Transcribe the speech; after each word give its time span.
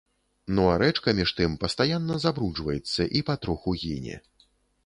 Ну 0.59 0.63
а 0.69 0.77
рэчка 0.83 1.13
між 1.19 1.33
тым 1.41 1.53
пастаянна 1.63 2.17
забруджваецца 2.25 3.01
і 3.21 3.25
патроху 3.29 3.79
гіне. 3.83 4.15